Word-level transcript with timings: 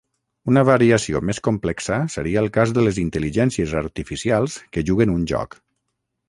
Una 0.51 0.61
variació 0.67 1.19
més 1.29 1.41
complexa 1.47 1.99
seria 2.13 2.41
el 2.43 2.49
cas 2.55 2.73
de 2.79 2.87
les 2.87 2.97
intel·ligències 3.03 3.77
artificials 3.83 4.57
que 4.79 4.85
juguen 4.89 5.15
un 5.19 5.29
joc. 5.35 5.57